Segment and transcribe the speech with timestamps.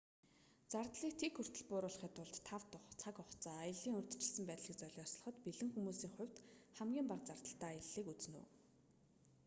[0.71, 6.13] зардлыг тэг хүртэл бууруулахын тулд тав тух цаг хугацаа аяллын урьдчилсан байдлыг золиослоход бэлэн хүмүүсийн
[6.17, 6.37] хувьд
[6.77, 8.47] хамгийн бага зардалтай аяллыг үзнэ үү